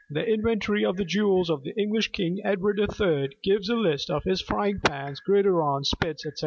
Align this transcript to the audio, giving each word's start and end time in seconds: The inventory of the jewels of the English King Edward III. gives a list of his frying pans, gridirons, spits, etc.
The 0.09 0.25
inventory 0.25 0.83
of 0.83 0.97
the 0.97 1.05
jewels 1.05 1.51
of 1.51 1.61
the 1.63 1.79
English 1.79 2.07
King 2.07 2.41
Edward 2.43 2.79
III. 2.79 3.37
gives 3.43 3.69
a 3.69 3.75
list 3.75 4.09
of 4.09 4.23
his 4.23 4.41
frying 4.41 4.79
pans, 4.79 5.19
gridirons, 5.21 5.89
spits, 5.91 6.25
etc. 6.25 6.39